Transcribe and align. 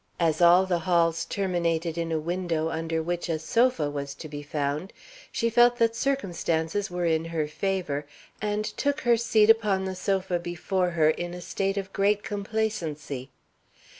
As 0.19 0.41
all 0.41 0.65
the 0.65 0.79
halls 0.89 1.25
terminated 1.25 1.95
in 1.95 2.11
a 2.11 2.17
window 2.17 2.69
under 2.69 3.03
which 3.03 3.29
a 3.29 3.37
sofa 3.37 3.87
was 3.87 4.15
to 4.15 4.27
be 4.27 4.41
found, 4.41 4.91
she 5.31 5.47
felt 5.47 5.77
that 5.77 5.95
circumstances 5.95 6.89
were 6.89 7.05
in 7.05 7.25
her 7.25 7.47
favor, 7.47 8.07
and 8.41 8.65
took 8.65 9.01
her 9.01 9.15
seat 9.15 9.51
upon 9.51 9.85
the 9.85 9.93
sofa 9.93 10.39
before 10.39 10.89
her 10.89 11.11
in 11.11 11.35
a 11.35 11.39
state 11.41 11.77
of 11.77 11.93
great 11.93 12.23
complacency. 12.23 13.29